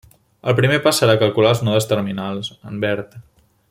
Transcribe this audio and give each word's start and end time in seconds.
El 0.51 0.55
primer 0.59 0.79
pas 0.85 1.01
serà 1.03 1.15
calcular 1.25 1.53
els 1.55 1.63
nodes 1.69 1.89
terminals, 1.93 2.53
en 2.71 2.85
verd. 2.87 3.19